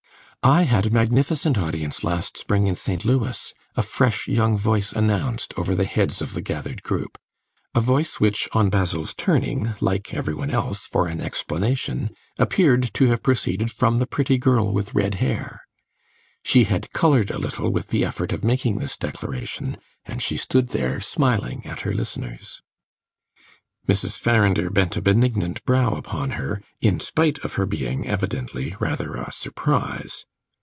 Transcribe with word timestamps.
"I 0.43 0.63
had 0.63 0.87
a 0.87 0.89
magnificent 0.89 1.55
audience 1.59 2.03
last 2.03 2.35
spring 2.35 2.65
in 2.65 2.73
St. 2.73 3.05
Louis," 3.05 3.53
a 3.77 3.83
fresh 3.83 4.27
young 4.27 4.57
voice 4.57 4.91
announced, 4.91 5.53
over 5.55 5.75
the 5.75 5.85
heads 5.85 6.19
of 6.19 6.33
the 6.33 6.41
gathered 6.41 6.81
group 6.81 7.19
a 7.75 7.79
voice 7.79 8.19
which, 8.19 8.49
on 8.51 8.71
Basil's 8.71 9.13
turning, 9.13 9.75
like 9.81 10.15
every 10.15 10.33
one 10.33 10.49
else, 10.49 10.87
for 10.87 11.05
an 11.05 11.21
explanation, 11.21 12.09
appeared 12.39 12.91
to 12.95 13.05
have 13.09 13.21
proceeded 13.21 13.69
from 13.71 13.99
the 13.99 14.07
pretty 14.07 14.39
girl 14.39 14.73
with 14.73 14.95
red 14.95 15.13
hair. 15.21 15.61
She 16.43 16.63
had 16.63 16.91
coloured 16.91 17.29
a 17.29 17.37
little 17.37 17.69
with 17.71 17.89
the 17.89 18.03
effort 18.03 18.33
of 18.33 18.43
making 18.43 18.79
this 18.79 18.97
declaration, 18.97 19.77
and 20.05 20.23
she 20.23 20.37
stood 20.37 20.69
there 20.69 20.99
smiling 20.99 21.63
at 21.67 21.81
her 21.81 21.93
listeners. 21.93 22.63
Mrs. 23.87 24.17
Farrinder 24.17 24.71
bent 24.71 24.97
a 24.97 25.03
benignant 25.03 25.63
brow 25.65 25.91
upon 25.93 26.31
her, 26.31 26.63
in 26.81 26.99
spite 26.99 27.37
of 27.39 27.53
her 27.53 27.67
being, 27.67 28.07
evidently, 28.07 28.75
rather 28.79 29.13
a 29.13 29.31
surprise. 29.31 30.25